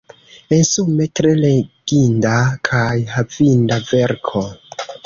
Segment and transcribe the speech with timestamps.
[0.55, 2.35] Ensume, tre leginda
[2.71, 4.49] kaj havinda verko.